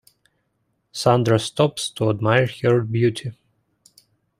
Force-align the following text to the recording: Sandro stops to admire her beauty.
Sandro 0.91 1.37
stops 1.37 1.91
to 1.91 2.09
admire 2.09 2.49
her 2.63 2.81
beauty. 2.81 3.33